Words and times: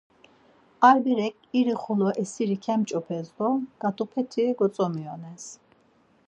Ar 0.87 0.97
berek 1.05 1.35
iri 1.59 1.75
xolo 1.81 2.09
esiri 2.21 2.57
kemç̌opes 2.63 3.27
do 3.35 3.49
ǩat̆upeti 3.81 4.45
gotzomiyones. 4.59 5.43